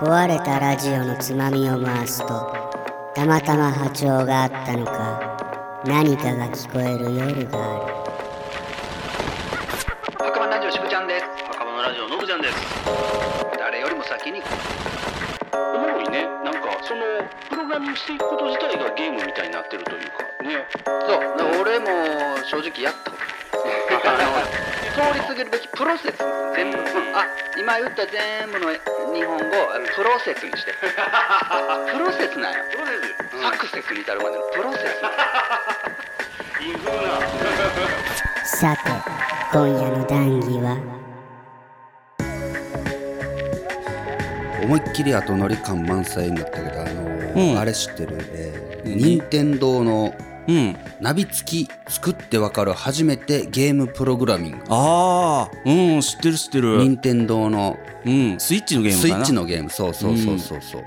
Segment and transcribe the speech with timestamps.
[0.00, 2.28] 壊れたラジオのつまみを回すと
[3.14, 7.94] たまたま波長があったのか何かが聞こえる夜がある。
[10.16, 11.24] 赤羽ラジオしぶちゃんです。
[11.50, 12.56] 赤羽ラジオのぶちゃんです。
[13.58, 14.40] 誰よりも先に。
[15.52, 16.24] おもろいね。
[16.42, 17.02] なんかその
[17.50, 20.24] プログラミングしていくこと自体がゲームみたいになってるというか。
[20.42, 20.64] ね。
[21.06, 21.60] そう。
[21.60, 21.86] 俺も
[22.48, 23.10] 正直やった。
[23.10, 23.16] こ
[24.02, 24.08] と
[24.94, 26.18] 通り過ぎるべきプロセス。
[26.54, 26.78] 全部。
[26.78, 27.26] あ
[27.58, 28.78] 今言った全部の日
[29.24, 30.72] 本語あのプロセスにして。
[31.92, 34.82] プロセスなんやプロセス、サクセスに至るまでのプロセス。
[36.62, 38.46] インフーな。
[38.46, 38.80] さて
[39.52, 40.78] 今夜の談義は？
[44.62, 47.58] 思いっきり後乗り感満載になったけどあのーうん。
[47.58, 50.14] あれ知ってる、えー、任天堂の
[50.48, 50.76] うん。
[51.00, 54.58] ナビ付き作ってわかる初めてゲームプログラミング。
[54.68, 56.78] ああ、うん、知ってる知ってる。
[56.78, 58.98] 任天堂のうん、スイッチのゲーム。
[58.98, 59.70] スイッチのゲーム。
[59.70, 60.82] そうそうそうそうそう、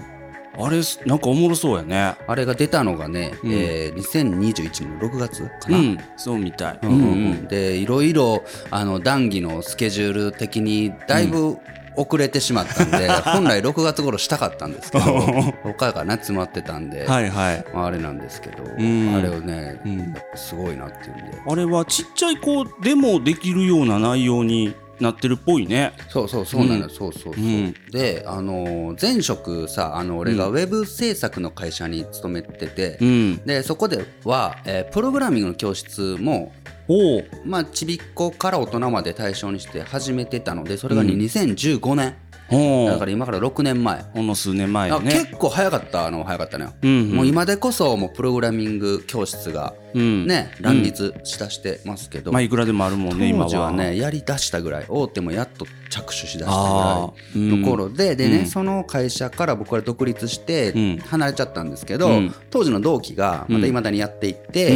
[0.59, 2.16] あれ、なんかおもろそうやね。
[2.27, 3.52] あれが出たのがね、うん。
[3.52, 6.80] えー、2021年の6月かな、うん、そうみたい。
[6.83, 7.05] うんうんう
[7.36, 7.47] ん。
[7.47, 11.58] でいろいろあの談義のスケジュール的にだいぶ
[11.98, 15.06] 遅れてしまったんで、 本来6月頃したかったんですけど
[15.64, 17.66] 他がね詰まってたんで、はいはい。
[17.73, 19.16] まあ、あれなんですけど、ん。
[19.16, 20.16] あれをね、うん。
[20.36, 21.38] すごいなっていうんで。
[21.45, 25.94] あれはちっちゃい子でもできるような内容になってるっぽいね。
[26.09, 26.89] そうそうそうなのよ、うん。
[26.89, 27.76] そうそうそう、うん。
[27.92, 33.38] であのー前職さあの俺がウェブ制作の会社に勤めてて、うん。
[33.45, 36.52] でそこでは、えープログラミングの教室も
[36.88, 37.25] おう。
[37.45, 42.16] まあちびっ子から大人まで対象にして始めてたのでそれがね、うん2015年。
[42.49, 45.11] だから今から6年前、ほんの数年前あね。
[45.11, 53.45] 結構早かったの早かったのよ、うん、もう今でこそもうプログラミング教室がうん、ね、乱立しだしてますけど、まあいくらでもあるもんね、今は。
[53.45, 58.45] 当時はねやりだしたぐらい大手もやっと着手しだしたあぐーらいの頃で、でね、うん。
[58.45, 60.98] その会社から僕は独立してうん。
[60.98, 62.36] 離れちゃったんですけど、うん。
[62.49, 64.73] 当時の同期がまたいまだにやっていて、あ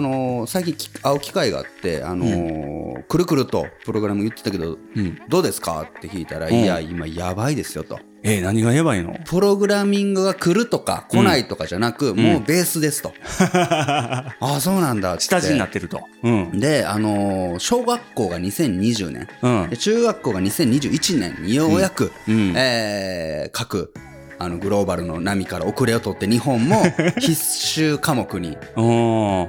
[0.00, 5.18] のー最近き会う機会があって、あのーくるくるとプログラム言ってたけど、うん。
[5.28, 5.82] どうですか？
[5.82, 6.54] って聞いたら、うん。
[6.54, 7.98] いや今やばいですよと。
[8.22, 9.16] えー、何がやばいの？
[9.24, 13.12] プログラミングが来るとか来ないとかじゃなく、もうベースですと。
[13.54, 16.00] ああそうなんだって下地になってると。
[16.22, 16.60] うん。
[16.60, 19.76] で、あのー小学校が2020年、うんで。
[19.76, 23.92] 中学校が2021年にようやく、うんえー各
[24.40, 26.82] あのグローバルの波から遅れを取って日本も
[27.20, 28.56] 必修科目に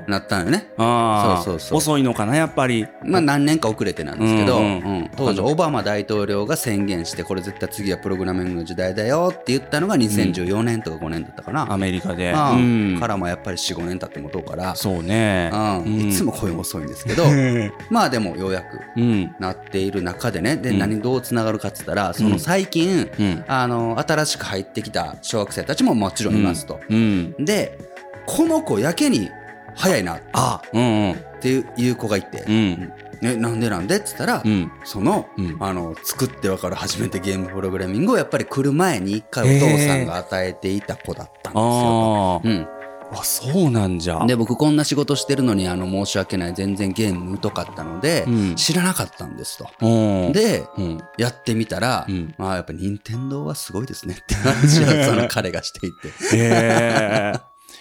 [0.08, 0.68] なったんよね。
[0.78, 2.86] ああ、そうそうそう遅いのかな、やっぱり。
[3.04, 11.72] まあ何年か遅れてなんですけど、うんううんん当時オバマ大統領が宣言してこれ絶対次はプログラミングの時代だよって言ったのが2014年とか5年だったかな。
[11.72, 12.32] アメリカで。
[12.32, 13.00] ううんん。
[13.00, 15.50] からもやっぱり45年経ってもとうから、そうね。
[15.54, 17.24] うんいつもこういうの遅いんですけど
[17.90, 19.36] まあでもようやくうん。
[19.40, 23.44] なっている中でねで、うん何どうつながるかっつったらその最近、うん。
[23.48, 26.80] あの新しく入ってきた小学生たちももちろんいますと。
[26.90, 27.36] うん。
[27.40, 27.78] で
[28.26, 29.30] この子やけに
[29.76, 31.16] 早いなっあ、うんうん。
[31.40, 32.94] ていう子がいて、うん。
[33.22, 33.98] ね、なんでなんで？
[33.98, 34.72] っつったら、うん。
[34.84, 42.36] その,、うんあの作って分かる初めてゲームプログラミングをやっぱり来る前に一回お父さんが与えていた子だったんですよ。
[42.36, 42.68] あうん、
[43.12, 43.20] あ。
[43.20, 44.26] あ、そうなんじゃ。
[44.26, 49.68] で僕こんな仕事してるのにあの申し訳ない全然ゲーム疎かったので、うん知らなかったんですと。
[49.82, 50.98] うん。、でうん。
[51.18, 56.08] やってみたら、うんまあやっぱ任天堂はすごいですねって話を その彼がしていて。
[56.08, 57.34] へえ。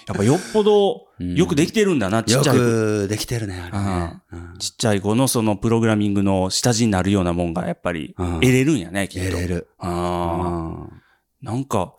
[0.06, 2.60] やっぱよっぽどうんよくできてるんだな、ちよっちゃい子。
[2.62, 4.20] くできてるね、あれね。
[4.32, 9.30] うんちっちゃい子のそのプログラミングの下地になるようなもんがやっぱりうん得れるんやね、きっと。
[9.30, 9.68] 得れる。
[9.78, 11.00] ああ。
[11.42, 11.94] なんか、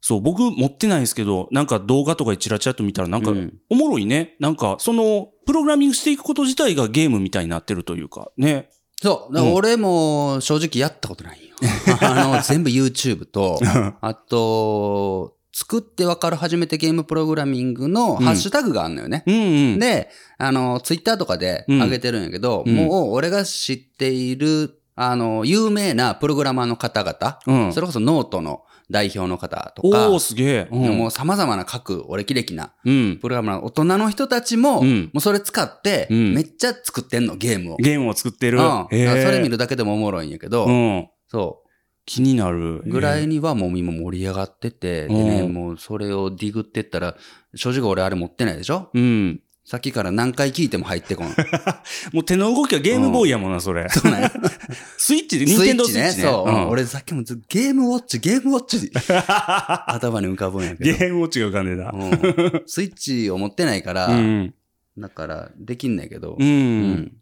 [0.00, 4.36] そう、僕持ってないんですけど、なんか動画とかでチラチラっと見たらなんかうんおもろいね。
[4.40, 8.70] なんかそのプログラミングしていくこと自体がゲームみたいになってるというか、ね。
[9.02, 9.34] そう。
[9.34, 11.56] だから俺も正直やったことないよ。
[12.00, 13.58] あの、全部 YouTube と、
[14.00, 19.24] あと、作ってわかる初めてゲームプログラミングのハッシュタグがあるのよね。
[19.26, 19.78] うんうん。
[19.78, 20.08] で、
[20.38, 30.68] あの、ツイッターとかで上げてるんやけど、うんもう俺が知っている、あの、有名なプログラマーの方々、うんそれこそノートの代表の方とか、おー、すげえ。
[30.70, 33.18] うんもう様々な各お歴々なうん。
[33.20, 37.76] プログラマーの大人の人たちも、うんもうそれ使って、うんめっちゃ作ってんの、ゲームを。
[37.76, 38.58] ゲームを作ってる。
[38.58, 38.86] うん。
[38.90, 39.50] それ見る。
[39.50, 41.08] るだけでもおもろいんやけど、うん。
[41.28, 41.62] そ
[42.04, 42.78] 気になる。
[42.78, 42.82] う。
[42.90, 47.16] ぐらいにはもう今盛り上がってて、でね、うんもうそれをディグってったら、
[47.54, 48.90] 正直俺あれ持ってないでしょ？
[48.92, 49.40] うん。
[49.70, 51.28] さっきから何回聞いても入ってこん。
[52.12, 53.88] もう手の動きはゲームボーイやもんな、それ。
[53.88, 54.32] そうなんや
[54.98, 56.24] スイッチで、ニンテンドースイッチね。
[56.24, 58.90] そう、ん俺さっきもゲームウォッチ、ゲームウォッチ
[59.86, 60.98] 頭に浮かぶんやけど。
[60.98, 61.92] ゲームウォッチが浮かんでた。
[61.92, 64.52] うんスイッチを持ってないから、うん。
[64.98, 66.32] だからできんないけど。
[66.32, 66.44] う。。
[66.44, 67.12] うん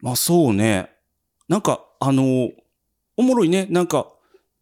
[0.00, 0.88] まあそうね。
[1.48, 2.48] なんか、あの、
[3.18, 3.66] おもろいね。
[3.68, 4.10] なんか、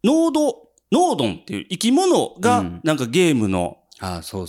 [0.03, 3.77] ノード、ノードンっていう生き物がうん、なんかゲームの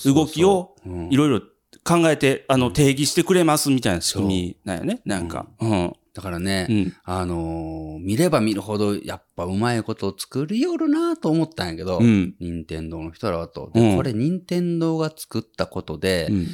[0.05, 1.43] 動きをうんいろいろ
[1.89, 5.01] 考えて、あの、定義してくれますみたいな仕組みなんよね。
[5.07, 5.47] なんか。
[5.59, 5.93] うん。
[6.13, 6.93] だからね、うん。
[7.05, 12.35] あのー見れば見るほど、やっぱうまいことを作りよるなと思ったんやけど、うん。
[12.41, 13.71] 任天堂の人らはと。
[13.75, 16.47] うんでこれ任天堂が作ったことで、うん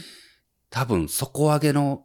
[0.70, 2.04] 多分底上げの、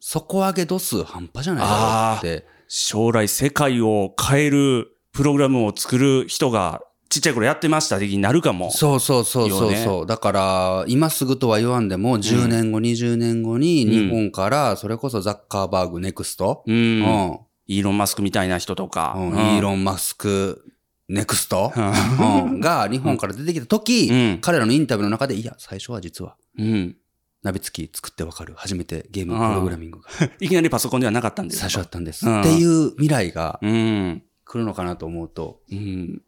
[0.00, 2.46] 底上げ度数半端じゃないだろうって。
[2.68, 8.70] 将来世界を変えるプログラムを作る人がちっちゃい頃やってました的になるかも。
[8.70, 10.06] そうそうそうそうよそう。
[10.06, 16.72] だから、今すぐとは言わんでも、10年後、20年後に日本から、それこそザッカーバーグネクスト、う。
[16.72, 17.40] うんん。
[17.66, 19.14] イーロン・マスクみたいな人とか。
[19.16, 20.64] うんうんイーロン・マスク、
[21.08, 24.40] ネクスト、ううんが日本から出てきた時、ん。
[24.40, 26.96] 彼らのインタビューの中で、いや、最初は実は、うん。
[27.42, 28.54] 鍋付き作ってわかる。
[28.56, 30.08] 初めてゲームプログラミングが
[30.40, 31.86] いきなりパソコンではなかったんです最初だよ。
[31.86, 32.26] ったんです。
[32.28, 34.22] うんっていう未来がうん。
[34.44, 36.22] 来るのかなと思うと、うん。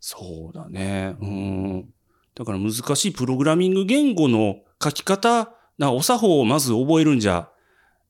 [0.00, 1.16] そうだね。
[1.20, 1.88] うん。
[2.34, 7.48] だから難しいプログラミング言語の書き方、なお作法をまず覚えるんじゃ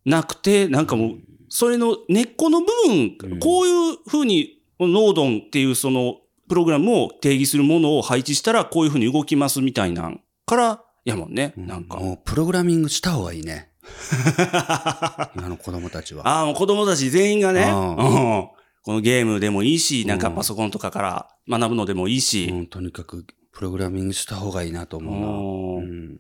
[0.05, 1.19] なくて、なんかもう、
[1.49, 6.17] それの根っこの部分、うんこういうふうに、ノードンっていうその、
[6.49, 11.53] プログラムを定義するものを配置したら、こういうふうに動きますみたいなんから、やもんね。
[11.57, 11.99] なんか。
[11.99, 13.71] もうプログラミングした方がいいね。
[15.37, 16.27] 今の子供たちは。
[16.29, 18.03] ああ、もう子供たち全員がね、うんう
[18.43, 18.49] ん
[18.83, 25.27] このゲームでもいいし、なんかうんパソコンとかから学ぶのでもいいし、うん、とにかくプログラミングした方がいいなと思うな。
[25.29, 26.19] ううんん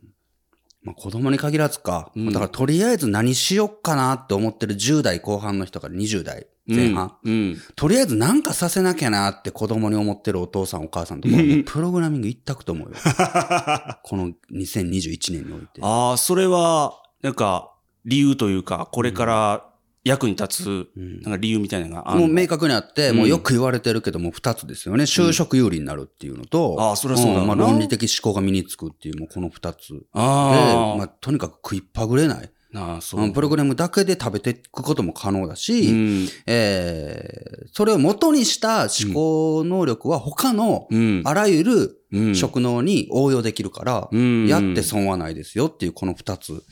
[0.82, 7.16] まあ、子供に限らずか、うんだからとりあえず何しよっかなって思ってる10代後半の人から20代前半。
[7.24, 7.32] うん。
[7.32, 11.34] うんとりあえず何かさせなきゃなって子供に思ってるお父さんお母さんとか
[11.66, 12.96] プログラミング一択と思うよ。
[14.04, 15.80] この2021年において。
[15.80, 17.72] ああ、それは、なんか、
[18.04, 19.67] 理由というか、これから
[20.08, 22.26] 役に立つ、うんなんか理由みたいなのがあるの？
[22.26, 25.04] もう明確にあって、うんもうよく言われてるけども二つですよね。
[25.04, 29.92] 就職有利になるっていうのと、ああそりゃそうだまあ論理的思考が身につくっていう、もうこの二つ。
[29.92, 32.50] で、ああ、まあとにかく食いっぱぐれない。
[32.72, 33.22] なあ、そう。
[33.22, 36.28] うんプログラムだけで食べていくことも可能だし、うん。
[36.46, 41.22] えーそれを元にした思考能力は他のうん。
[41.24, 41.97] あらゆるうん
[42.34, 46.62] 職能に応用できるから、うんやって損はないですよっていうこの二つ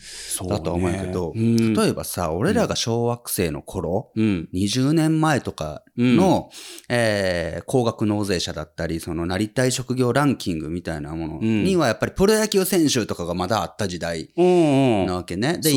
[0.49, 4.49] だとは思うけど、例えばさ、俺らが小学生の頃、うん。
[4.55, 6.51] 20年前とかの、
[6.89, 14.31] えー高額納税者だったり、そのなりたい職業ランキングみたいなものにはやっぱりプロ野球選手とかがまだあった時代。
[14.37, 15.59] なわけね。
[15.59, 15.73] で、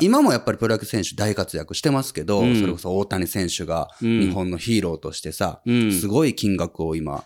[0.00, 7.24] 今もやっぱりプロ野球選手大活躍してますけど、うんそれこそ大谷選手がうん日本のヒーローとしてさ、うんすごい金額を今うん。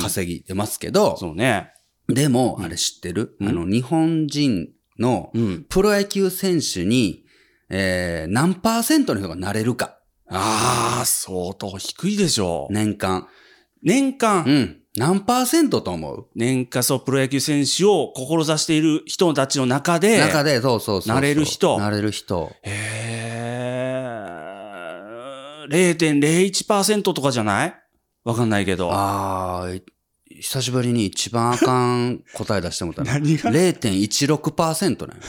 [0.00, 1.70] 稼ぎてますけど、そうね。
[2.08, 4.68] でも、あれ知ってる、うんあの、日本人
[4.98, 5.64] のうん。
[5.68, 7.24] プロ野球選手に、
[7.70, 9.98] えー、何パーセントの人がなれるか、
[10.28, 12.72] ああ、相当低いでしょう。
[12.72, 13.26] 年間。
[13.82, 14.80] 年間、うん。
[14.96, 16.28] 何パーセントと思う？
[16.36, 21.14] 年間そう、プロ野球選手を志している人たちの中で、中で、そうそうそうそう。
[21.16, 22.52] なれる人なれる人。
[22.62, 27.74] へー、0.01%とかじゃない？
[28.24, 28.90] わかんないけど。
[28.92, 29.82] あー、
[30.40, 33.20] 久しぶりに一番あかん答え出してもらったな。
[33.20, 35.22] 何が？0.16%なんよ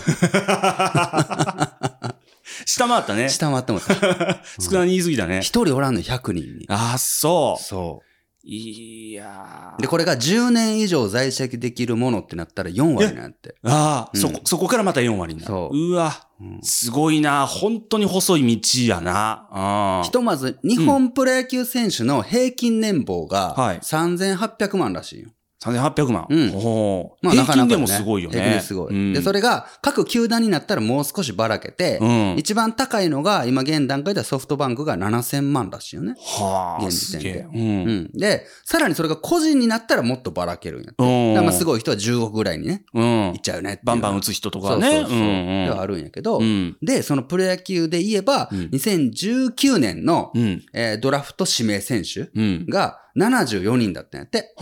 [2.66, 3.30] 下回ったね。
[3.30, 3.96] 下回ってもた。
[4.60, 5.42] 少なに言い過ぎだね。
[5.42, 6.66] 一人おらんの100人に。
[6.70, 7.64] ああ、そう。
[7.64, 8.02] そ
[8.48, 9.82] いやう。
[9.82, 13.56] で、これが10年以上在籍できるものってなったら4割なんて。
[13.64, 15.52] ああ、うんそこ、そこからまた4割になる。
[15.52, 17.48] そううわ、うんすごいな。
[17.48, 19.48] 本当に細い道やな。
[19.52, 25.30] あひとまず、日本プロ野球選手の平均年俸がはい3800万らしいよ。
[25.64, 26.28] 3800万。
[26.30, 28.36] うんおーまあ、なかなかね平均でもすごいよね。
[28.36, 28.94] 平均ですごい。
[28.94, 32.36] うんで、それが各球団になったらもう少しばらけて、うん。
[32.38, 36.16] 一番高いのが今現段階ではソフトバンクが7000万らしいよね。
[36.18, 37.42] はあ、現時点ですげえ。
[37.44, 37.50] う。
[37.54, 38.12] うんん。
[38.14, 41.04] で、さらにそれが個人になったらもっとばらけるんやって。
[41.04, 41.34] うん。
[41.34, 43.40] だからまあすごい人は10億ぐらいにね、うんいっ。
[43.42, 44.92] ちゃうよねバンバン打つ人とかね。
[44.92, 45.20] そうそうそう。
[45.20, 45.22] ん
[45.66, 46.78] ではあるんやけど、うん。
[46.82, 50.64] で、そのプロ野球で言えば、うん2019年の、うん。
[50.74, 52.66] えードラフト指名選手うん。
[52.68, 54.54] が74人だったんやって。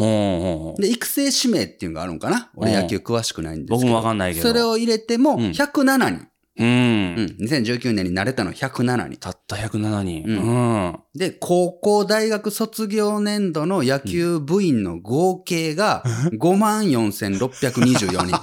[0.79, 2.51] で、育成指名っていうのがあるんかな？
[2.55, 3.75] 俺うん野球詳しくないんですけど。
[3.77, 6.27] 僕もわかんないけどそれを入れてもうん107人。
[6.55, 6.67] うん。
[6.67, 6.69] う
[7.21, 7.35] ん。
[7.45, 9.17] 2019年になれたの107人。
[9.17, 10.23] たった107人。
[10.27, 10.99] ううん。
[11.15, 16.03] で、高校大学卒業年度の野球部員の合計が
[16.39, 18.39] 54,624人。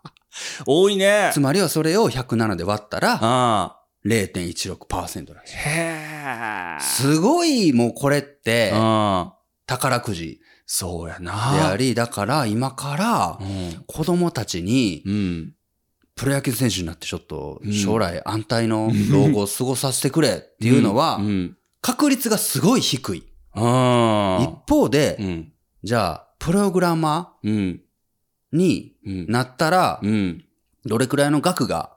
[0.64, 1.40] 多いねつ。
[1.40, 3.76] まりはそれを107で割ったらあ
[4.06, 5.56] 0.16%らしい。
[5.56, 5.58] あ。
[5.58, 6.82] へえ。
[6.82, 9.32] すごいもうこれってうん。
[9.78, 11.70] 宝くじそうやでな。
[11.70, 13.84] あり、だから今からうん。
[13.86, 15.54] 子供たちにうん。
[16.16, 21.56] プロ野球選手になってちょっとうん将来安泰の 老後を過ごさせてくれっていうのはうん。
[21.80, 23.24] 確率がすごい低い。
[23.54, 23.60] 一
[24.68, 25.52] 方で、うん。
[25.82, 27.52] じゃあ、プログラマうん。
[27.52, 27.78] ー
[28.52, 29.26] にうん。
[29.28, 30.44] なったらう、ん。
[30.84, 31.96] どれくらいの額が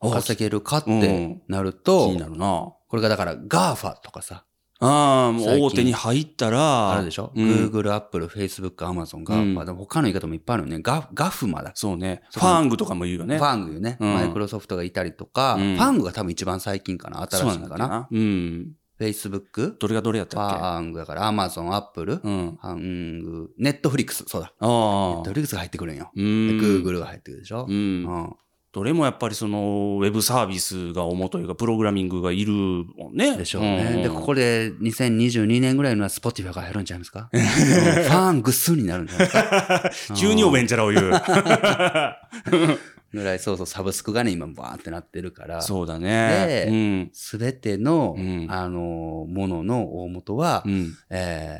[0.00, 2.10] あ稼げるかっうんてなる気と。
[2.88, 4.44] これがだから GAFA とかさ、
[4.82, 6.92] ああ、もう大手に入ったら。
[6.92, 9.20] あるでしょ、うん ?Google、Apple、Facebook、Amazon、う
[9.62, 10.80] んでも他の言い方もいっぱいあるよね。
[10.82, 11.72] ガガフマだ。
[11.74, 12.22] そうね。
[12.32, 13.36] ファングとかも言うよね。
[13.38, 13.98] ファングよね。
[14.00, 17.20] うんマイクロソフトがいたりとか、うんファングが多分一番最近かな。
[17.30, 18.08] 新しいのかな。
[18.10, 18.72] うん。
[18.98, 20.56] Facebook、どれがどれやっフたっけ？
[20.60, 22.58] ァングだから Amazon、Apple、フうん。
[22.62, 24.52] ァング、Netflix、そうだ。
[24.60, 26.10] ああ Netflix が入ってくるんよ。
[26.16, 27.66] Google が入ってくるでしょ？
[27.68, 27.72] う。
[27.72, 28.36] うんん。
[28.72, 33.36] どれもやっぱりその、ウェブサービスが主というか、プログラミングがいるもんね。
[33.36, 33.96] でしょうね。
[33.98, 37.28] んで、ここで2022年ぐらいのは Spotify が入るんちゃいますか？
[37.34, 39.32] うんファングスになるんじゃないで
[39.92, 40.14] すか？
[40.14, 41.10] 急におべんちゃらを言う。
[43.12, 45.62] ぐらい、そうそう、サブスクがね、今、バーンってなってるから。
[45.62, 46.46] そうだね。
[46.46, 47.10] でうん。
[47.12, 50.92] すべての、うんあの、ものの大元は、うん。
[51.10, 51.58] え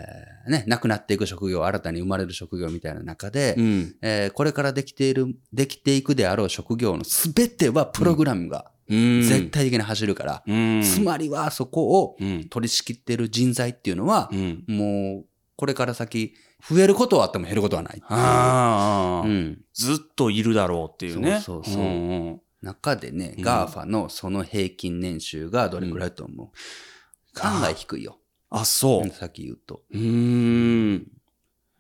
[0.49, 3.95] ーね、なくなっていく職業、新たに生まれる職業みたいな中で、うん。
[4.03, 9.23] えーこれからできている、できていくであろう職業のすべてはプログラムがうん。
[9.23, 10.83] 絶対的に走るから、うん。
[10.83, 12.49] つまりはそこをうん。
[12.49, 14.65] 取り仕切っている人材っていうのはう、ん。
[14.69, 15.25] もう、
[15.61, 16.33] これから先、
[16.67, 19.61] 増えることはあっても減ることはないああ、うん。
[19.75, 21.39] ずっといるだろうっていうね。
[21.41, 28.17] そうそうそうんん中でね、うん GAFA のその平均年収がどれくらいだと思う、案外低いよ。
[28.49, 29.11] あ、そううん。
[29.11, 29.83] さっき言うと。
[29.91, 31.07] うーん。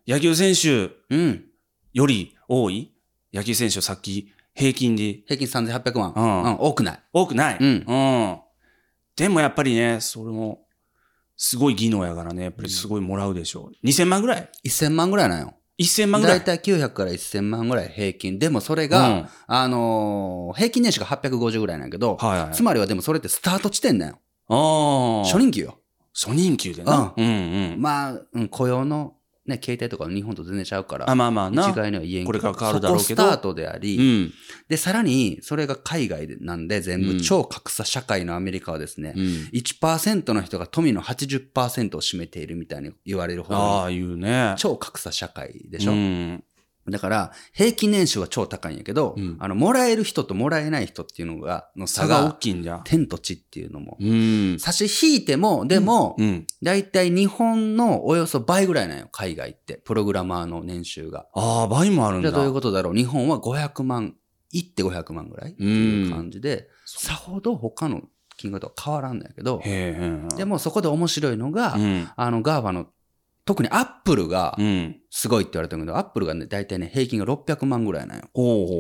[0.06, 1.46] 野球選手うん。
[1.94, 2.92] より多い？
[3.32, 6.12] 野球選手さっき平均で平均3800万。
[6.14, 7.02] うんうん、多くない。
[7.14, 7.58] 多くない。
[7.58, 7.94] うんう
[8.34, 8.38] ん。
[9.16, 10.66] でもやっぱりね、それも、
[11.42, 13.86] すごい技能やからね、やっぱりすごいもらうでしょう。
[13.86, 15.54] 2000万ぐらい？1000万ぐらいなんよ。
[15.80, 16.38] ?1000 万ぐらい？
[16.40, 18.38] だいたい900から1000万ぐらい平均。
[18.38, 22.52] でもそれが、うんあのー平均年収が850ぐらいなんやけど、はいはい。
[22.52, 24.18] つまりはでもそれってスタート地点だよ。
[24.48, 25.24] ああ。
[25.24, 25.78] 初任給よ。
[26.14, 27.14] 初任給でな。
[27.16, 27.80] うんうん。
[27.80, 29.14] まあ、うん、雇用の
[29.50, 31.68] ね、携帯とか日本と全然ちゃうから、あ、まあまあな。
[31.68, 34.32] 一概には言えんけどこれから変わるだろうけどスタートであり、うん。
[34.68, 39.22] で、さらに、それが海外でなんで、全部うん超格差社会のアメリカはですね、うん。
[39.52, 44.54] 1%の人が富の80%を占めているみたいに言われるほどああ、言うね。
[44.56, 46.44] 超格差社会でしょ、うん。
[46.90, 52.80] だから、平均年収は超高いんやけど、うんあの、もらえる人ともらえない人っていうのが、の差差が大が、きいんじゃ。
[52.84, 53.96] 天と地っていうのも。
[54.00, 54.58] うん。
[54.58, 56.46] 差し引いても、でも、うん。
[56.62, 59.74] だいたい日本のおよそ倍ぐらいなんよ、海外って。
[59.84, 61.26] プログラマーの年収が。
[61.34, 62.30] ああ、倍もあるんだ。
[62.30, 64.14] じゃあどういうことだろう日本は500万、
[64.52, 68.02] いって500万ぐらいっていう感じで、さほど他の
[68.36, 69.62] 金額とは変わらんのやけど。
[69.64, 72.08] でもそこで面白いのが、うん。
[72.16, 72.86] あの、ガーバの、
[73.50, 74.96] 特にアップルがうん。
[75.10, 78.28] すごいって言われてるけど、アップルがね、だいたいね、平均が600万ぐらいなんよ。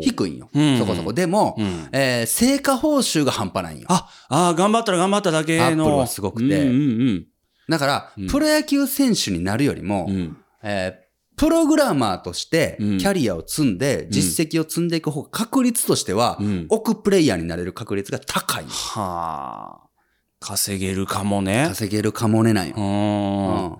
[0.00, 0.48] 低いんよ。
[0.54, 1.12] うんそこそこ。
[1.12, 1.88] でも、うん。
[1.90, 3.86] えー成果報酬が半端ないんよ。
[3.90, 5.64] あ、ああ、頑張ったら頑張っただけの。
[5.64, 6.76] アップルはすごくてうんう
[7.14, 7.26] ん
[7.68, 10.14] だから、うんプロ野球選手になるよりも、うん。
[10.14, 10.36] うん。
[10.62, 18.64] えープログラマーとしてうんキャリアを積んで、実績を積んでいく方が確率としては、うん億プレイヤーになれる確率が高い。
[18.66, 19.90] はあ。
[20.38, 21.64] 稼げるかもね。
[21.70, 22.76] 稼げるかもねないよ。
[22.76, 22.80] う。
[22.80, 23.76] うん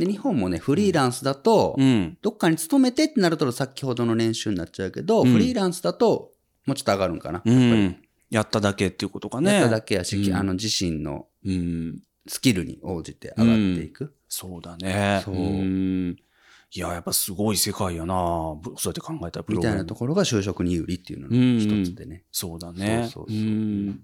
[0.00, 1.76] で、日本もね、フリーランスだと、
[2.22, 2.30] ど。
[2.30, 6.32] っかに勤めてってなると先ほどの年収になっちゃうけど、うんフリーランスだと
[6.66, 7.42] もうちょっと上がるんかな。
[7.44, 8.02] うやっぱりん。
[8.30, 9.52] やっただけっていうことかね。
[9.52, 12.02] やっただけやし、うんあの自身のうん。
[12.26, 14.14] スキルに応じて上がっていく。
[14.28, 15.20] そうだね。
[15.24, 16.16] そうん
[16.72, 18.14] いや、やっぱすごい世界やな。
[18.62, 22.24] ぶそうやって考えたらプみたいなところが就職に有利っていうのの一つでね。
[22.30, 23.08] そうだね。
[23.10, 24.00] そうそうそうん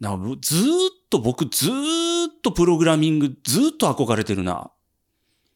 [0.00, 0.70] なずーっ
[1.10, 4.70] と僕ずーっとプログラミングずーっと憧れてるな。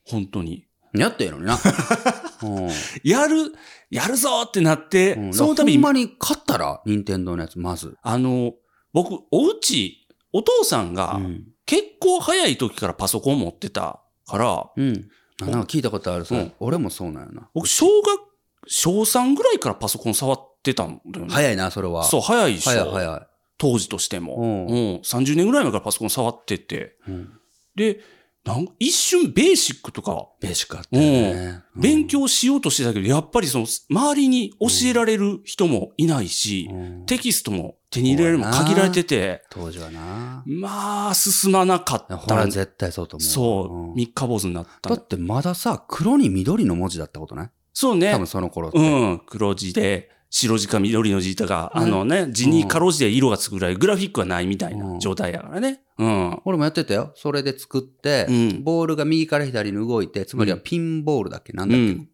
[0.06, 0.66] 本当に。
[0.94, 1.58] やったやのにな。
[2.42, 2.70] うん
[3.02, 3.52] やる、
[3.90, 7.96] やるぞってなって、うんその度にほんまに勝ったら、任天堂のやつ、まず。
[8.02, 8.54] あの、
[8.92, 11.44] 僕、おうち、お父さんがうん。
[11.66, 15.08] 結構早い時からパソコン持ってたから、うん。
[15.42, 17.49] あなんか聞いたことあるさ、うん俺もそうなんやな。
[17.54, 18.20] 僕、小学、
[18.66, 21.32] 小3ぐらいからパソコン触ってたんだよね。
[21.32, 22.04] 早いな、それは。
[22.04, 22.70] そう、早いでしょ。
[22.70, 23.26] 早い早い。
[23.56, 24.37] 当時としても。
[24.37, 24.96] うんうん。
[24.96, 26.96] 30年ぐらい前からパソコン触ってて。
[27.08, 27.32] うん
[27.75, 27.99] で、
[28.44, 31.62] なん一瞬ベーシックとか、ベーシックあったよね。
[31.76, 40.42] うん勉強しようとしてたけど、やっぱりその、周りに教えられる人もいないし、うんテキストも手に入れられるのも限られてて、当時はな。
[40.46, 42.16] まあ、進まなかった。
[42.16, 43.26] ほら、絶対そうと思う。
[43.26, 47.50] そう、ん三日坊主になっただってまださ、黒に緑の文字だったことない？
[47.72, 48.26] そうね多分。
[48.28, 48.78] その頃って。
[48.78, 49.22] うん。
[49.26, 55.80] 黒字で、白字か緑の字とか、うんあのね、字にかろうじて色がつくぐらい、グラフィックはないみたいなうん状態やからね。
[55.96, 56.40] うん。
[56.44, 57.12] 俺もやってたよ。
[57.14, 61.52] それで作って、うんボールが右から左に動いて、つまりはピンボールだっけ？
[61.52, 62.08] なんだっけ、うん。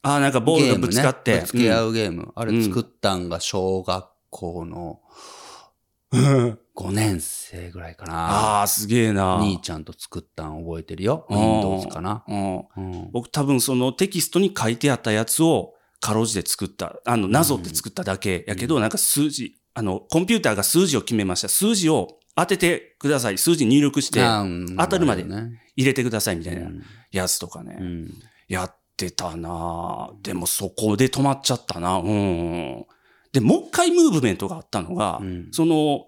[0.00, 1.34] ああ、なんかボールがぶつかって。
[1.34, 2.32] ねぶつけ合ううゲーム。
[2.34, 5.00] あれ作ったんが小学校の
[6.12, 6.56] 5
[6.92, 8.60] 年生ぐらいかな。
[8.60, 9.38] ああ、すげえな。
[9.38, 11.26] 兄ちゃんと作ったん覚えてるよ。
[11.28, 12.24] あー Windows かな。
[12.26, 12.56] うん。
[12.56, 21.48] うん僕多分そのテキストに書いてあったやつを、かろうじて作った、あの、なぞって作っただけやけど、なんか数字、あの、コンピューターが数字を決めました。
[21.48, 23.38] 数字を当ててください。
[23.38, 25.60] 数字入力して当たるまでね。
[25.76, 26.82] 入れてくださいみたいなうん。
[27.10, 27.76] やつとかね。
[27.80, 28.14] うん。
[28.48, 30.10] やってたな。
[30.12, 31.98] ぁでもそこで止まっちゃったな。
[31.98, 32.86] うん。
[33.32, 35.48] で、もう一回ムーブメントがあったのが、うん。
[35.52, 36.06] その、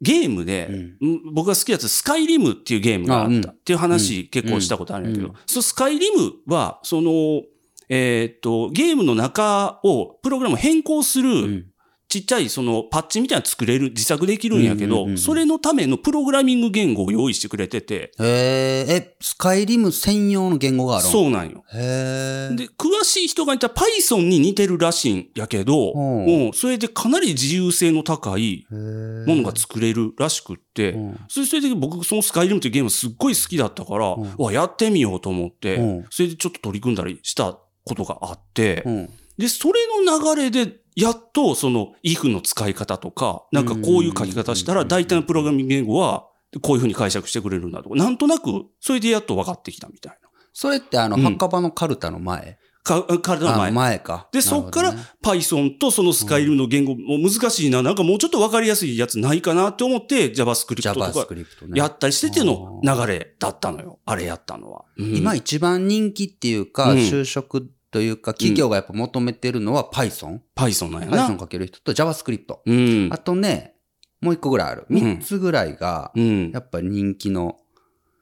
[0.00, 0.66] ゲームで、
[1.00, 1.32] ん。
[1.32, 3.50] 僕が好きなやつ、スカイリムっていうゲームがあった。
[3.50, 5.34] っていう話、結構したことあるんだけど、うん。
[5.46, 7.42] そのスカイリムは、その、
[7.88, 11.66] えーっと、ゲームの中を、プログラムを変更する、うん。
[12.08, 15.18] ちっちゃいそのパッチみたいなの作れる、自作できるんやけど、うんうんうんうん。
[15.18, 21.10] それのためのプログラミング言語を用意してくれてて、へえ、え、スカイリム専用の言語があるう。
[21.10, 21.64] そうなんよ。
[21.74, 22.56] へえ。
[22.56, 26.26] で、詳しい人がいたら Python に似てるらしいんやけど、うん。
[26.26, 31.20] うんそれでかなり自由性の高いもものが作れるらしくって、うん。
[31.28, 34.34] それそれで僕そのスカイリムっていうゲームすっごい好きだったから、うん。
[34.38, 36.04] わ、やってみようと思って、うん。
[36.10, 39.10] それでちょっと取り組んだりしたことがあって、うん。
[39.38, 46.26] で、それの流れで、やっとその if の使い方とか、なんかこういう書き方したら大体のプログラミング言語は
[46.62, 50.28] こういうふうに解釈してくれるんだとか、なんとなくそれでやっと分かってきたみたいな。
[50.54, 52.58] それってあの、うん墓場のカルタの前？
[52.82, 53.72] か、体の前あ。
[53.72, 54.28] 前か。
[54.32, 61.26] で、なるほどそっからね Python とそのスカイリムの言語も難しいな、なんかもうちょっと分かりやすいやつないかなって思って JavaScript とか。
[61.74, 63.98] やったりしてての流れだったのよ。
[64.06, 64.84] あれやったのは。
[64.96, 70.40] うん今一番人気っていうか、うん就職というか、企業がやっぱ求めてるのは Python。
[70.54, 71.28] Python なんやな。
[71.28, 72.58] Python かける人と JavaScript。
[72.66, 73.16] うんあ。
[73.16, 73.76] とね、
[74.20, 74.86] もう一個ぐらいある。
[74.90, 76.60] うん三つぐらいが、うんや。
[76.60, 77.56] っぱ人気の、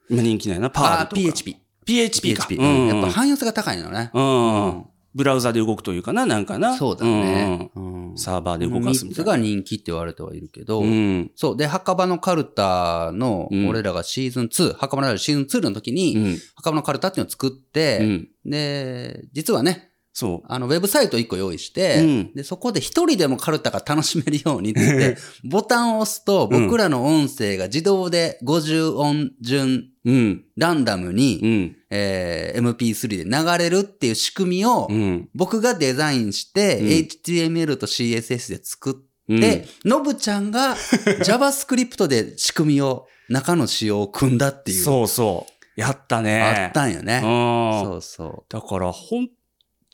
[0.08, 0.70] 今人気なんやな。
[0.70, 1.12] パー。
[1.12, 1.56] PHP。
[1.84, 2.46] PHP か。
[2.46, 2.88] PHP。
[2.88, 4.12] やっぱ汎用性が高いのね。
[4.14, 4.84] うん。
[5.14, 6.76] ブラウザで動くというかな、なんかな。
[6.76, 7.70] そうだね。
[7.74, 8.18] ううんん。
[8.18, 9.24] サーバーで動かすみたいな。
[9.24, 11.30] 三つが人気って言われてはいるけど、うん。
[11.36, 11.56] そう。
[11.56, 16.38] で、墓場のカルタの、うん俺らがシーズン2、墓場のシーズン2の時に、うん。
[16.56, 18.28] 墓場のカルタっていうのを作っうて、ん。
[18.44, 20.46] で、実はね、そう。
[20.46, 30.44] あの、ウェブサイト1個用意して、うんで、そこで一人でもカルタが楽しめるようにって言って、 ボタンを押すと、うん僕らの音声が自動で50音順、うん。
[30.56, 31.76] ランダムに、うん。
[31.90, 35.28] えー MP3 で流れるっていう仕組みを、うん。
[35.34, 38.94] 僕がデザインして、うん HTML と CSS で作っ
[39.28, 40.76] うんて、のぶちゃんが
[41.24, 44.82] JavaScript で仕組みを、中の仕様を組んだっていう。
[44.84, 45.46] そうそ
[45.76, 45.80] う。
[45.80, 46.42] やったね。
[46.42, 47.16] あったんよね。
[47.16, 47.20] うん。
[47.90, 49.28] そうそだから、ほん、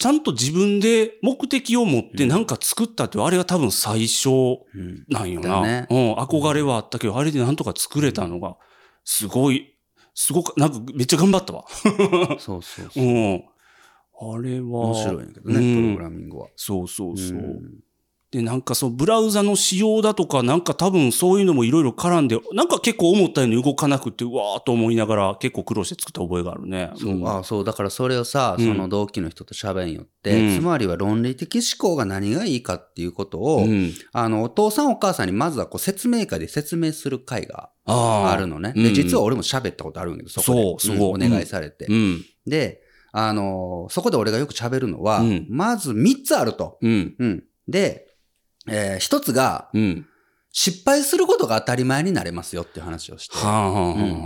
[0.01, 4.33] ちゃんと自分で目的を持ってなんか作ったって、あれが多分最初う。
[4.75, 5.05] うん。
[5.09, 5.49] なんよな。
[5.51, 6.15] だねうん。
[6.15, 8.57] 憧れはあったけど、あれでなんとか作れたのが、
[9.05, 9.77] すごい、
[10.15, 11.67] すごく、なんかめっちゃ頑張ったわ。
[12.41, 13.07] そうそうそうう。
[13.07, 13.45] ん。
[14.23, 14.67] あれは。
[14.87, 16.49] 面白いんだけどね、うんプログラミングは。
[16.57, 17.39] そうそうそう。
[18.33, 26.93] んで、なんかそう、ブラウザの仕様だとか、なんか多分そういうのもいろいろ絡んで、なんか結構思ったように動かなくて、うわーっと思いながら結構苦労して作った覚えがあるね。
[26.97, 33.93] そう、んあそう、だからそれをさ、うんその同期の人と喋んよって、うんつまりは論理的思考が何がいいかっていうことを、うん。
[34.13, 38.73] あの、お父さんお母さんにまずはこう説明会で説明する会があるのね。
[38.77, 40.63] うんで、実は俺も喋ったことあるんだけど、そこで。
[40.63, 41.87] そうそううんお願いされて。
[41.87, 42.25] うん。
[42.47, 42.81] で、
[43.13, 46.79] あのーそこで俺がよく喋るのは、うんまず3つあると。
[46.81, 47.17] うん。
[47.19, 47.45] うん。
[47.67, 48.07] で、
[48.69, 50.07] えー一つが、うん。
[50.53, 53.37] 失敗することが当たり前になれますよっていう話をして。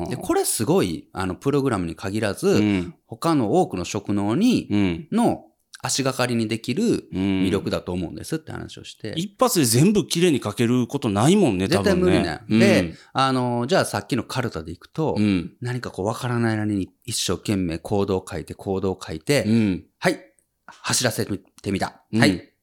[0.08, 2.94] で、これすごい、あの、プログラムに限らず、うん。
[3.06, 5.08] 他の多くの職能に、うん。
[5.12, 5.44] の
[5.82, 9.12] 足がかりにできるうん魅力だと思うんですって話をして。
[9.16, 12.40] 一発で全部綺麗に書けることないもんね、多絶対分ね。
[12.48, 12.90] 無理ね。
[12.90, 15.16] で、あの、じゃあさっきのカルタでいくと。
[15.60, 19.84] 何かこうわからないなりに一生懸命コードを書いて、コードを書いて、うん。
[19.98, 20.18] はい、
[20.66, 22.02] 走らせてみた。
[22.14, 22.53] うんはい、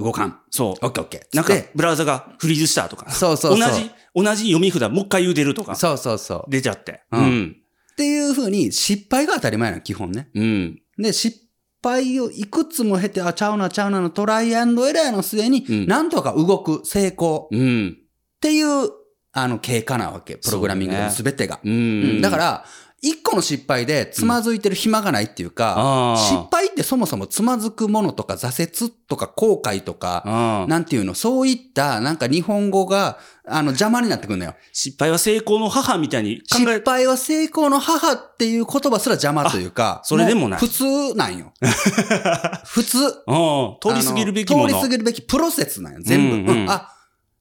[0.00, 0.40] 動かん。
[0.50, 0.86] そう。
[0.86, 1.36] オッケーオッケー。
[1.36, 3.10] なんかブラウザがフリーズしたとか。
[3.10, 3.60] そうそうそう。
[3.60, 5.74] 同じ、同じ読み札もう一回言うてるとか。
[5.74, 6.50] そうそうそう。
[6.50, 7.02] 出ちゃって。
[7.12, 7.56] ううんん。
[7.92, 10.30] っていう風に失敗が当たり前なの、基本ね。
[10.34, 10.82] うん。
[10.98, 11.38] で、失
[11.82, 17.96] 敗をいくつも経て、あ、ちゃうな、ちゃうなのトライアンドエラーの末に、うんなんとか動く、成功うん。
[17.98, 18.90] っていう、
[19.32, 20.36] あの、経過なわけ。
[20.36, 21.60] プログラミングの全てが。
[21.62, 22.20] ううんん。
[22.20, 22.64] だから、
[23.02, 34.54] 一個の失敗でつまずいてる暇がないっていうか、あー失敗ってそもそもつまずくものとか挫折とか後悔とか、なんていうの、そういったなんか日本語が、あの、邪魔になってくるのよ。
[34.72, 41.52] 失敗は成功の母みたいに失敗は成功の母っていう言葉すら邪魔というか、それでもないう普通なんよ。
[42.66, 42.98] 普通。
[42.98, 43.76] うん。
[43.80, 44.68] 通り過ぎるべきもの。
[44.68, 46.36] 通り過ぎるべきプロセスなんよ、全部。
[46.36, 46.92] うんうんうんあ、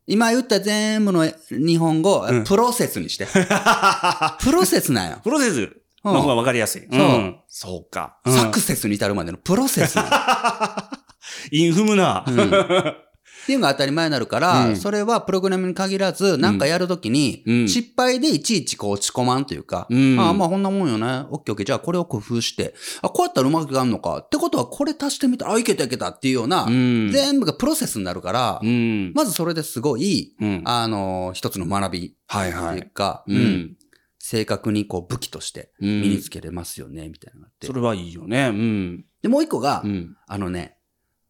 [0.10, 3.28] 今言った全部の日本語、うんプロセスにして。
[4.42, 5.20] プロセスなんよ。
[5.24, 5.70] プロセス
[6.04, 6.88] の方が分かりやすい。
[6.92, 8.18] そうんそうか。
[8.26, 10.12] サクセスに至るまでのプロセスなんよ。
[11.52, 12.26] インフムな。
[12.28, 12.52] うん
[13.50, 21.26] っていうのが当たり前になるから、うんそれはプログラムに限らず、なんかやるときに、うん失敗でいちいちこう落ち込まんというか、うんああ、まあこんなもんよね。
[21.32, 21.66] オッケーオッケー。
[21.66, 24.20] じゃあこれを工夫して、あ、こうやったらうまくいかんのか。
[24.20, 29.12] ってことはこれ足してみたら、あ、いけたいけたっていうような、うん全部がプロセスになるから、うん。
[29.16, 30.62] まずそれですごい、うん。
[30.66, 32.92] あの、一つの学びはいはい。
[34.20, 37.74] 正確にこう武器としてうん身につけれますよね、みたいなのがあってそ。
[37.74, 38.50] れはいいよね。
[38.50, 39.06] うん。
[39.24, 40.16] で、もう一個が、うん。
[40.28, 40.76] あのね、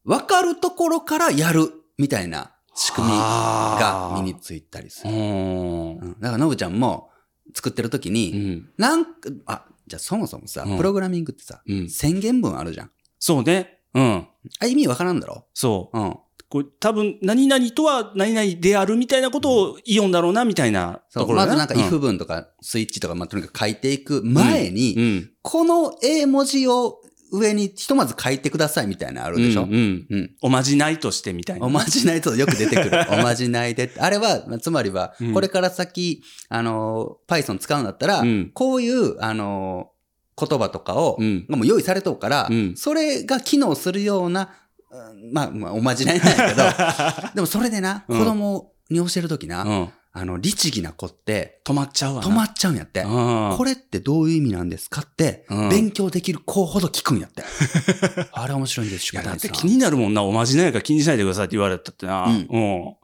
[0.04, 5.16] 分かるところからやるみたいな仕組みが身についたりすうる。
[5.16, 5.18] ん。
[5.18, 7.10] うんだから、のぶちゃんも
[7.54, 8.70] 作ってる時うに、ん。
[8.78, 9.12] なんか、
[9.46, 11.90] あ、じゃあそもそもさ、うんプログラミングってさ、うん。
[11.90, 12.92] 宣言文あるじゃん。
[13.20, 13.82] そうね。
[13.94, 14.28] うん。
[14.60, 15.46] あ、意味わからんだろ？
[15.54, 16.00] そう。
[16.00, 16.16] うん。
[16.48, 25.32] これ多分、何々とは何々であるみたいなことを言うんだろうな、みたいなところだまずなんか if 文とかスイッチとか、まあ、とにかく書いていく前に、うん。
[25.42, 30.08] この A 文字を上にひとまず書いてくださいみたいなのあるでしょ、うんうん。
[30.10, 31.66] うんおまじないとしてみたいな。
[31.66, 33.06] おまじないとよく出てくる。
[33.12, 33.92] おまじないで。
[33.98, 39.92] あれは、まあつまりはうん、これから先、あの、Python 使うんだったら、うんこういう、あの、
[40.38, 44.50] 言葉とかを、うんもう用意されとうから、うんそれが機能するような、
[44.92, 46.64] うんまあ、まあ、おまじないなんやけど、
[47.36, 49.90] でもそれでな、うん子供に教えるときな、うん。
[50.20, 52.28] あの、律儀な子って、止まっちゃうわな。
[52.28, 53.02] 止まっちゃうんやって。
[53.04, 53.56] うん。
[53.58, 57.44] これってどういう意味なんですかって、うん勉強できる子ほど聞くんやって。
[58.34, 62.26] あれ面白いんですいや、だってな気になるもんな、おまじないから気にしないでくださいって言われたってな。
[62.26, 62.96] ううんん。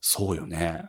[0.00, 0.84] そうよね。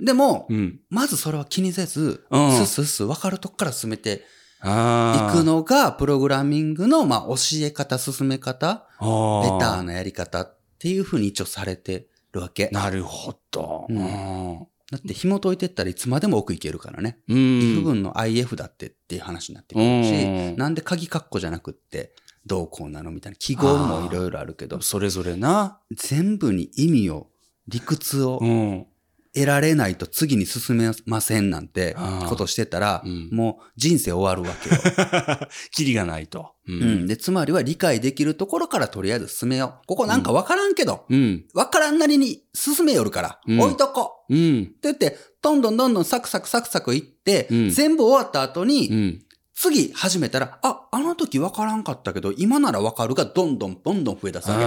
[0.00, 0.80] でも、うん。
[0.90, 4.24] まずそれは気にせず、うんすっすっす分かるとこから進めて。
[4.60, 9.06] いくのが、プログラミングの、まあ、教え方、進め方、ベ
[9.58, 12.68] ターなやり方っていうふうに一応されてるわけ。
[12.68, 13.86] だなるほど。
[13.88, 14.98] ううんん。
[14.98, 17.18] って紐解いてったらいつまでも奥行けるからね。
[17.28, 17.36] うん。
[17.36, 22.12] if 文の if だってっていう話になってくるし、うんなんで鍵括弧じゃなくって、
[22.46, 25.80] どうこうなのみたいな記号もいろいろあるけど、それぞれな。
[25.92, 27.28] 全部に意味を、
[27.68, 28.86] 理屈をうん。
[29.32, 31.96] 得られないと次に進めませんなんて
[32.28, 35.48] ことしてたら、うんもう人生終わるわけよ。
[35.70, 36.52] キリがないと。
[36.66, 37.06] ううん。。
[37.06, 39.86] で、つまりは理解できるところからとりあえず進めよう。
[39.86, 41.44] ここなんかわからんけど、うん。
[41.54, 44.34] わからんなりに進めよるから、うん置いとこう。
[44.34, 44.62] うん。
[44.62, 49.24] って言って、どんどんどんどんサクサクサクサクいって、うん全部終わった後に、うん。
[49.54, 54.64] 次始めたら、あ、あの時わからんかったけど、今ならわかるがどんどんどんどん増え出すわけ。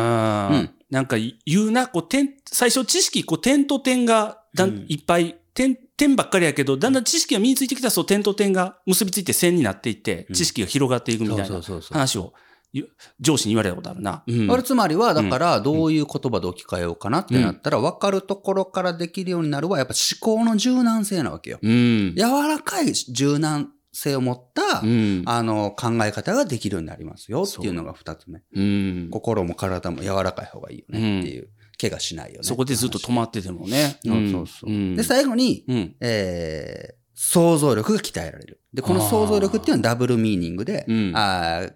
[0.56, 11.62] うんなんか言うな、こう点、最初知識、こう点と点がだん、うんいっぱい、点、点ばっかりやけど、だんだん知識が身についてきたら、そう点と点が結びついて線になっていって、うん知識が広がっていくみたいな
[11.92, 12.34] 話を、
[12.72, 12.90] ゆ
[13.20, 14.24] 上司に言われたことあるな。
[14.28, 21.60] うんあれつまりは、だから、どういう言葉で置き換えようかなってなったら、分かるところからできるようになるは、やっぱ思考の柔軟性なわけよ。
[21.62, 22.16] うん。
[22.16, 25.24] 柔らかい柔軟性を持った、うん。
[25.26, 28.42] あの、考え方ができるようになりますよっていうのが二つ目。
[28.56, 29.10] うん。
[29.12, 31.50] 心も体も柔らかい方がいいよねっていう。
[31.90, 32.44] 怪我しないよね。
[32.44, 34.00] そこでずっと止まっててもね。
[34.06, 34.70] そうそうそう。
[34.72, 35.96] んで、最後に、うん。
[36.00, 38.62] えー、想像力が鍛えられる。
[38.74, 41.74] で、この想像力っていうのはダブルミーニングで、うんあー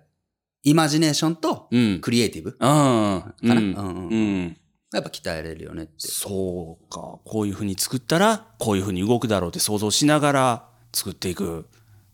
[0.63, 1.99] イマジネーションとうん。
[2.01, 3.47] クリエイティブああ。
[3.47, 3.55] かな。
[3.55, 4.57] ううんんうんうん。
[4.93, 5.93] やっぱ鍛えれるよねって。
[5.99, 7.19] そうか。
[7.23, 11.67] こういうふうに作ったら、こういうふうに動くだろうって想像しながら作っていく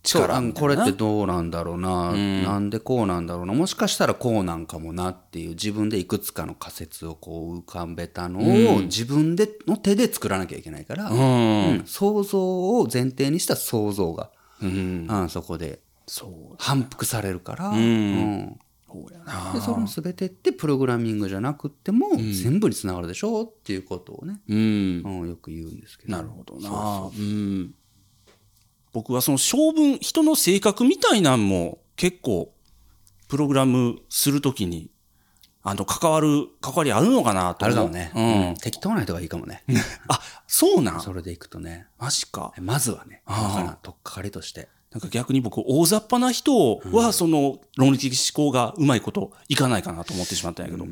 [0.03, 0.53] 力。
[0.53, 11.83] これってどうなんだろうな、んなんでこうなんだろうなもしかしたらこうなんかもなっていう自分でいくつかの仮説をこう浮かべたのをうん自分での手で作らなきゃいけないから、ううんん。
[11.85, 12.39] 想像
[12.79, 14.29] を前提にした想像が、
[14.61, 15.07] うん。
[15.09, 16.55] うん、そこでそう。
[16.59, 18.59] 反復されるから、んうん。
[19.53, 25.25] でその全てってプログラミングじゃなくっても全部につながるでしょうっていうことをね、うんう。
[25.25, 26.69] ん、よく言うんですけどなるほどな。
[26.69, 27.73] そううん。
[28.93, 32.53] 僕はその性分、人の性格みたいなんも結構、
[33.27, 34.89] プログラムするときに、
[35.63, 37.65] あの、関わる、関わりあるのかなと。
[37.65, 38.47] あるかもね、うん。
[38.49, 39.63] うん適当な人がいいかもね
[40.09, 41.01] あ、そうなん？
[41.01, 42.53] それでいくとねマジか。
[42.59, 44.67] まずはね、あーわからん、とっかかりとして。
[44.91, 50.85] なんか逆に僕、大雑把な人は、その、論理的思考がうまいこといかないかなと思ってしまったんやけど。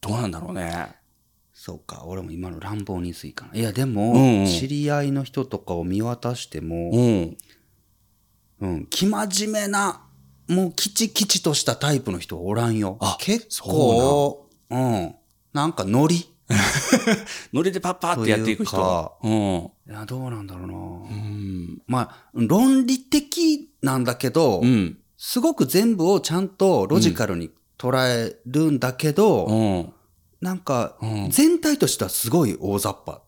[0.00, 0.94] どうなんだろうね。
[1.66, 3.58] そうか、俺も今の乱暴にすいかな。
[3.58, 7.36] いや、でも、うんうん知り合いの人とかを見渡しても、うん。
[8.60, 10.06] うん、生真面目な、
[10.46, 12.98] もうキチキチとしたタイプの人はおらんよ。
[13.00, 15.16] あ結構、うん、
[15.52, 16.32] なんかノリ
[17.52, 19.10] ノリでパッパーってやっていく人が。
[19.24, 19.32] うん。
[19.32, 20.76] いや、どうなんだろうな。
[20.76, 21.82] うん。
[21.88, 24.98] まあ、論理的なんだけど、うん。
[25.16, 29.92] すごく全部をちゃんとロジカルに捉えるんだけど、うん。
[30.46, 33.20] なんかうん、全体としてはすごい大雑把っ。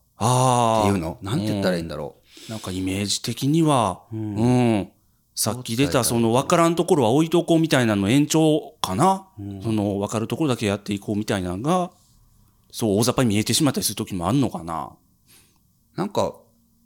[0.83, 1.17] ていうの。
[1.21, 2.15] なんて言ったらいいんだろ
[2.47, 4.91] なんかイメージ的には、ううんん。
[5.35, 9.27] さっき出たその分からんところは置いとこうみたいなの延長かな、
[9.61, 11.91] その分かるところだけやっていこうみたいなのが
[12.71, 14.91] そう、大雑把に見えてしまったりする時もあんのかな？
[15.97, 16.35] なんか、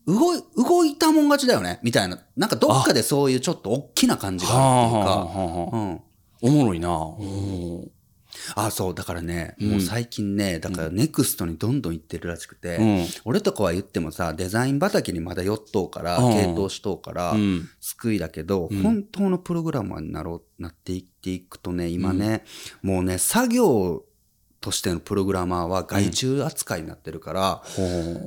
[0.07, 1.79] 動い、動いたもん勝ちだよね？
[1.83, 2.19] みたいな。
[2.35, 5.09] なんかどっかでそういうちょっと大きな感じがあるっていうか。
[5.09, 6.01] はあはあはあはあうん。
[6.41, 6.89] おもろいな。
[6.89, 7.91] うん
[8.55, 13.05] あ、そう、だからね、うんもう最近ね、だからネクストにどんどん行ってるらしくて、うん。
[13.25, 17.69] 俺とかは言ってもさ、デザイン畑にまだ寄っとうから、うん系統しとうから、うん。
[17.79, 22.43] 救いだけど、うん本当のプログラマーになろう、なっていっていくとね、今ね、
[22.81, 24.03] もうね、作業
[24.63, 27.63] としてのプログラマーは外注扱いになってるから。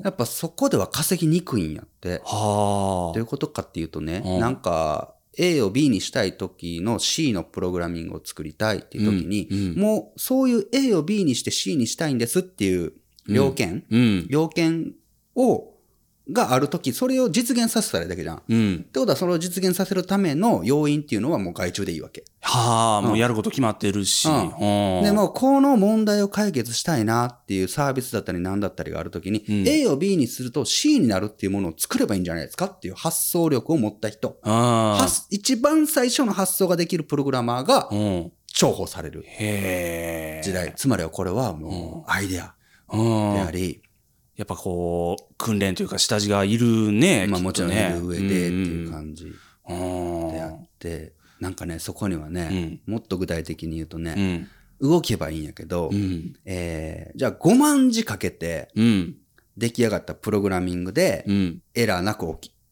[0.04, 2.20] やっぱそこでは稼ぎにくいんやって。
[2.24, 12.92] はどういうことかっていうとね、うんなんか A を B にしたい時の C のプログラミングを作りたいっていう時に、うんうんもうそういう A を B にして C にしたいんですっていう
[13.28, 13.94] 要件、あ。
[13.94, 14.26] うん。
[14.28, 14.94] 要件
[15.34, 15.75] を、
[16.32, 18.36] がある時、それを実現させたらいいだけじゃん。
[18.38, 18.86] っうん。
[18.92, 22.24] てことはそれを実現させるための要因っていうのはもう外注でいいわけ。
[22.40, 24.28] はあ、もうやること決まってるし。
[24.28, 34.38] うんうんで、もうこの問題を解決したいなっていうサービスだったり何だったりがあるときに、うん A を B にすると C になるっていうものを作ればいいんじゃないですかっていう発想力を持った人。
[35.30, 37.88] 一番最初の発想ができるプログラマーが。
[38.58, 39.24] 重宝される。
[40.42, 40.72] 時代。
[40.74, 42.54] つまりはこれはもうアイデア
[42.92, 43.34] うん。
[43.34, 43.82] であり、
[44.36, 47.26] やっぱこう、訓練というか下地がいるね。
[47.26, 49.32] まあもちろんいねる上でっていう感じ
[49.68, 50.30] うん。
[50.32, 54.48] であって、なんかね、そこにはね、もっと具体的に言うとうね、ん。
[54.80, 56.34] 動けばいいんやけどう、ん。
[56.44, 59.16] えーじゃあ5万字かけてうん。
[59.56, 61.62] 出来上がったプログラミングでうん。
[61.74, 62.26] エラーなく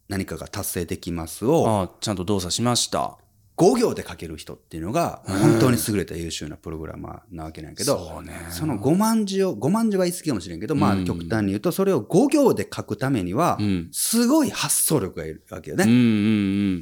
[0.08, 3.16] 何かが達成できますをちゃんと動作しました。
[3.56, 8.32] 5行で書ける人っていうのが本当に優れた優秀なプログラマーなわけなんやけど、そうね。
[8.50, 13.88] その5万字を、5万字は言い過ぎかもしれんけど、まあうん極端に言うと、それを5行で書くためにはう、ん。
[13.92, 15.84] すごい発想力がいるわけよね。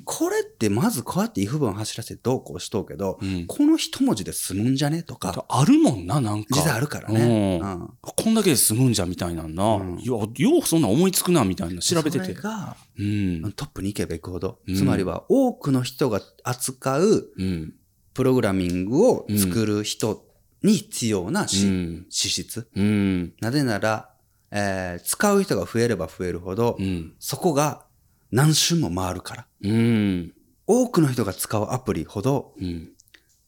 [0.04, 3.18] これってまずこうやって if 文走らせてどうこうしとうけど。
[3.48, 6.56] この一文字で済むんじゃねとか、あるもんな、なんか。
[6.56, 7.60] 実際あるからね。
[8.00, 9.62] こんだけで済むんじゃみたいなんな。
[9.98, 10.30] よ
[10.62, 12.34] うそんな思いつくなみたいな調べててそれ。
[12.34, 13.52] がうん。
[13.52, 17.74] トップに行けば行くほど、うんつまりは多くの人が扱ううん。
[18.14, 20.26] プログラミングを作る人
[20.62, 22.06] に必要なし、うん。
[22.10, 22.68] 資質。
[22.76, 23.32] うん。
[23.40, 24.10] なぜなら、
[24.50, 27.14] えー使う人が増えれば増えるほど、うん。
[27.18, 27.86] そこが
[28.30, 29.46] 何周も回るから。
[29.62, 30.32] うん。
[30.66, 32.90] 多くの人が使うアプリほど、うん。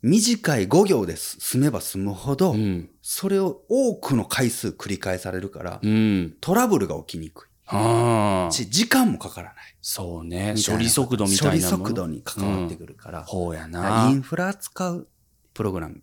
[0.03, 2.91] 短い5行で済めば済むほど、うん。
[3.01, 6.37] それを多くの回数繰り返されるから、うん。
[6.41, 7.54] トラブルが起きにくい。。
[8.53, 9.77] し、時間もかからない。
[9.81, 10.55] そうね。
[10.55, 11.85] 処理速度みたいなもの。
[11.85, 13.23] 処理速度に関わってくるから。
[13.25, 14.09] ほうやな。
[14.11, 15.09] インフラ使う
[15.53, 16.03] プログラム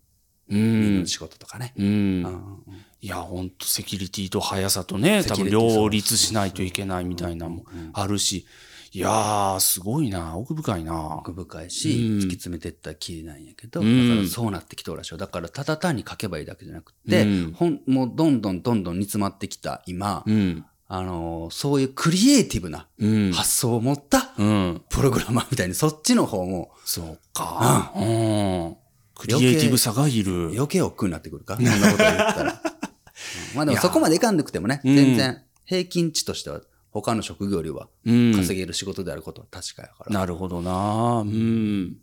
[0.50, 1.06] うんの。
[1.06, 1.74] 仕事とかね。
[1.78, 1.89] うんう。
[1.89, 2.63] ん
[3.02, 8.45] いや、ほんと、セキュリティと速さとね、多分両立しないといけないみたいなのもあるし。
[8.93, 10.36] いやー、すごいな。
[10.36, 11.15] 奥深いな。
[11.15, 15.17] 奥深いし、うん突き詰めていったらきりなんやけど、うんだからそうなってきとるらしいよ。
[15.17, 20.65] だからただ単に書けばいいだけじゃなくて、うんほんもうどんどんどんどん煮詰まってきた今、うん。
[20.93, 23.32] あのーそういうクリエイティブなうん。
[23.32, 24.82] 発想を持ったうん。
[24.89, 27.93] プログラマーみたいにそっちの方もそうか。
[27.95, 28.75] うん。
[29.15, 30.47] クリエイティブさがいる。
[30.54, 31.56] 余計億劫になってくるか？
[31.56, 32.62] そんなこと言ったら。
[33.54, 38.34] うんまあでもそこまでいかんでくてもね、うん全然平均値としては他の職業よりはうん。
[38.36, 40.13] 稼げる仕事であることは確かやから。
[40.19, 41.19] なるほどな。
[41.21, 41.97] うん。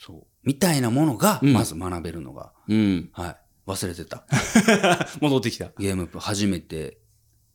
[0.00, 0.26] そう。
[0.44, 3.08] みたいなものが、うんまず学べるのが、うん。
[3.12, 3.36] はい。
[3.66, 4.24] 忘れてた。
[5.20, 5.70] 戻ってきた。
[5.78, 6.98] ゲーム、初めて、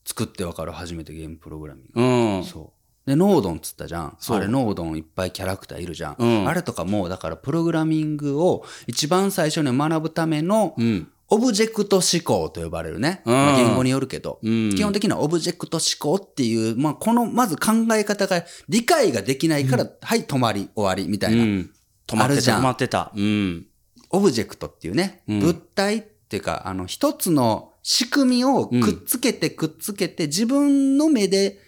[0.06, 2.02] 作ってわかる初めてゲームプログラミング。
[2.02, 2.44] うん。
[2.44, 2.82] そう。
[3.06, 4.18] で、ノードンっつったじゃん。
[4.30, 6.16] あれ、ノードンいっぱいキャラクターいるじゃん。
[6.20, 11.08] うんあれとかも、だから、プログラミングを一番最初に学ぶための、うん。
[11.34, 13.22] オブジェクト指向と呼ばれるね。
[13.26, 21.44] うんまあ言語によるけど、うん基本的にはオブジェクト指向っていう、まあ、この、まず考え方が理解ができないから、はい、止まり、終わり、みたいな。
[21.44, 21.72] うん。
[22.06, 23.12] 止まってた、あるじゃん止まってた。
[23.16, 23.66] うん。
[24.10, 31.60] オブジェクトっていうね、うん物体っていうか、あの、一つの仕組みをくっつけてくっつけて、自分の目で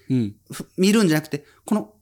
[0.78, 1.94] 見るんじゃなくて、この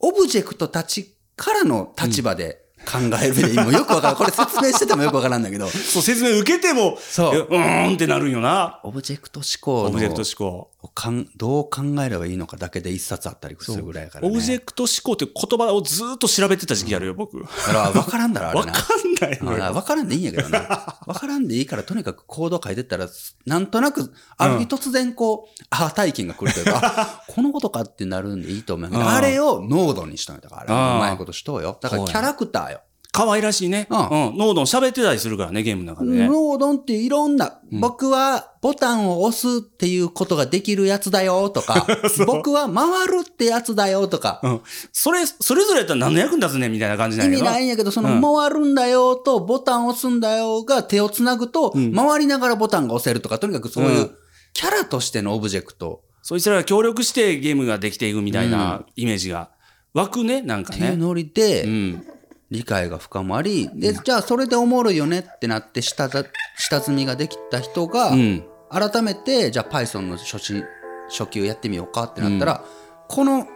[0.00, 4.16] オブジェクトたちからの立場で考えるべき、もうよくわからん。
[4.18, 8.80] これ説明しててもよくわからんだけど、そう、説明受けても、そうえうーんってなるんよな。
[8.82, 10.71] オブジェクト指向のオブジェクト指向。
[10.82, 14.30] をかんどう考えればいいのかだけで一冊あったりするぐらいやから、ね。
[14.30, 17.38] オブジェクト指向って言葉をずーっと調べてた時期あるよ、僕。
[17.38, 18.72] わだから分からんだろ、あれな。
[18.72, 19.64] かんないのよ。
[19.64, 20.98] あ分からんでいいんやけどな。
[21.06, 23.08] 分からんでいいから、とにかくコード書いてったら、
[23.46, 31.78] なんとなく、ある日突然こう、アハ体験が来るというか、 あこのことかってなるんでいいと思うあれをノードにしたんやだから、うんうまいことしとうよ。
[31.80, 32.80] だからキャラクターよ。
[33.12, 33.86] 可愛らしいね。
[33.90, 34.00] ううん。
[34.00, 34.04] ん。
[34.38, 36.26] ノードン喋ってたりするからね、ゲームの中でね。
[36.26, 37.80] ノードンっていろんな、うん。
[37.80, 41.86] 僕はボタンを押すっていうことができるやつだよとか、
[42.26, 44.60] 僕は回るってやつだよとか、うん。
[44.92, 48.22] それ、それぞれやったら何の役に立つねんみたいな感じなん意味やけどないんやけど、そのうん。
[48.22, 51.94] 回るんだよとボタン押すんだよが手をつなぐと、うん。
[51.94, 54.10] 回りながらボタンが押せるとか、とにかくそういううん。
[54.54, 56.00] キャラとしてのオブジェクト。
[56.22, 59.50] そいつらが協力してゲームができていくみたいなイメージが。
[59.92, 60.78] 湧くね、なんかね。
[60.78, 62.06] っていうノリで、うん。
[62.52, 66.22] 理解が深まり、で、じゃあそれでおもろいよねってなって下だ、
[66.58, 68.44] 下積みができた人が、うん。
[68.70, 70.64] 改めて、じゃあ Python の初心、
[71.08, 72.64] 初級やってみようかってなったら、
[73.08, 73.46] この、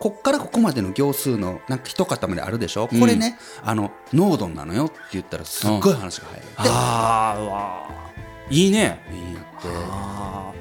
[0.00, 6.46] こっからここまでの行数のなんか一塊あるでしょ、これね、あの、ノードンなのよって言ったらすっごい話が入る。
[6.56, 9.02] ああ、うわーいいね。
[9.10, 10.52] で、いいんやって、ああ、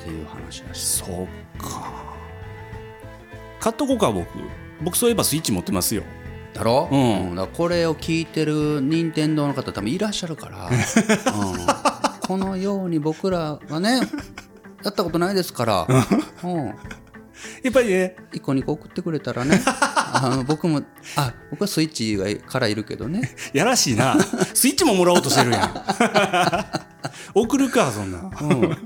[0.00, 0.86] っていう話らしい。
[0.86, 1.92] そうか。
[3.60, 4.26] 買っとこうか、僕。
[4.80, 6.02] 僕そういえばスイッチ持ってますよ。
[6.56, 7.36] だろ、うん。
[7.36, 10.72] だからこれを聞いてる任天堂の方多分いらっしゃるから、 うん、
[12.20, 14.00] このように僕らがね
[14.82, 15.86] やったことないですから、
[16.44, 16.74] うん、
[17.62, 19.60] やっぱりね、1個2個送ってくれたらね。
[20.18, 20.82] あの僕も
[21.16, 23.34] あ僕はスイッチがからいるけどね。
[23.52, 24.16] やらしいな。
[24.54, 25.84] スイッチももらおうとしてるやん。
[27.34, 28.30] 送るか、そんな。
[28.40, 28.76] うん。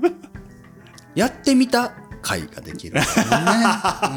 [1.15, 3.01] やってみた回ができるね。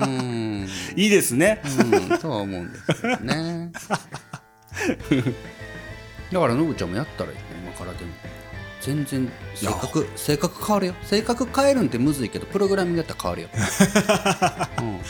[0.02, 0.68] うん。
[0.96, 1.62] いいですね。
[1.64, 3.72] うん、とは思うんですけどね。
[6.32, 8.12] だから、のぶちゃんもやったらいいね、今からでも。
[8.80, 10.94] 全然、性格、性格変わるよ。
[11.04, 13.48] 性格変えるんってむずいけど、プログラミングやったら変わるよ。
[14.78, 15.00] うん。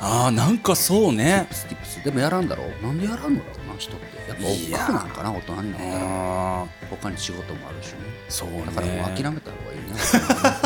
[0.00, 1.46] ああ、なんかそうね。
[1.52, 2.04] スティップス。
[2.04, 4.28] でもやらんだろうなんでやらんのだろうな、人って。
[4.28, 6.66] やっぱ億劫なんかな、大人になったら。
[6.90, 7.98] 他に仕事もあるしね。
[8.28, 8.64] そうね。
[8.66, 10.59] だからもう諦めた方がいいな。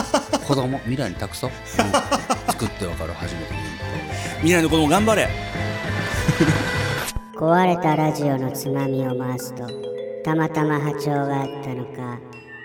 [0.46, 1.50] 子供、未来に託そう。
[1.50, 1.56] うん。
[2.52, 3.46] 作ってわかる初めて。
[4.38, 5.28] 未来の子供頑張れ。
[7.34, 9.66] 壊れたラジオのつまみを回すと
[10.24, 12.18] たまたま波長があったのか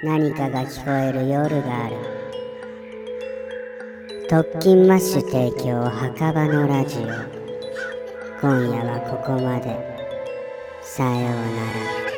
[0.03, 1.97] 何かが聞こえる夜がある。
[4.29, 7.01] 特勤マッシュ提供墓場のラジオ。
[8.39, 9.75] 今夜はここまで。
[10.81, 12.08] さようなら